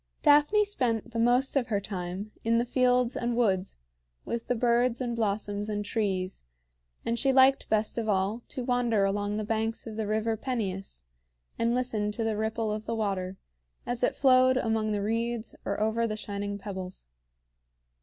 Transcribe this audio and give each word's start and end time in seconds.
Daphne 0.23 0.65
spent 0.65 1.11
the 1.11 1.19
most 1.19 1.55
of 1.55 1.67
her 1.67 1.79
time 1.79 2.31
in 2.43 2.57
the 2.57 2.65
fields 2.65 3.15
and 3.15 3.35
woods, 3.37 3.77
with 4.25 4.47
the 4.47 4.55
birds 4.55 4.99
and 4.99 5.15
blossoms 5.15 5.69
and 5.69 5.85
trees; 5.85 6.43
and 7.05 7.19
she 7.19 7.31
liked 7.31 7.69
best 7.69 7.99
of 7.99 8.09
all 8.09 8.41
to 8.47 8.63
wander 8.65 9.05
along 9.05 9.37
the 9.37 9.43
banks 9.43 9.85
of 9.85 9.97
the 9.97 10.07
River 10.07 10.35
Peneus, 10.35 11.03
and 11.59 11.75
listen 11.75 12.11
to 12.13 12.23
the 12.23 12.35
ripple 12.35 12.71
of 12.71 12.87
the 12.87 12.95
water 12.95 13.37
as 13.85 14.01
it 14.01 14.15
flowed 14.15 14.57
among 14.57 14.91
the 14.91 15.03
reeds 15.03 15.53
or 15.65 15.79
over 15.79 16.07
the 16.07 16.17
shining 16.17 16.57
pebbles. 16.57 17.05